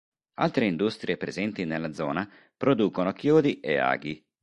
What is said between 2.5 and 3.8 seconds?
producono chiodi e